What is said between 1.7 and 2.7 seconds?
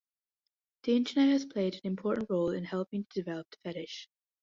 an important role in